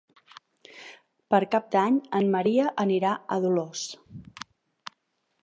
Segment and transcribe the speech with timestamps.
[1.33, 3.85] Per Cap d'Any en Maria anirà a Dolors.